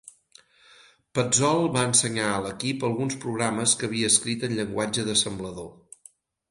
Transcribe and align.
Petzold 1.17 1.75
va 1.75 1.83
ensenyar 1.89 2.31
a 2.37 2.41
l'equip 2.47 2.87
alguns 2.91 3.21
programes 3.27 3.77
que 3.83 3.91
havia 3.91 4.13
escrit 4.15 4.51
en 4.51 4.59
llenguatge 4.61 5.09
d'assemblador. 5.13 5.75